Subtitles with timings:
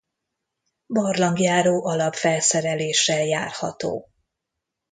[0.85, 4.09] Barlangjáró alapfelszereléssel járható.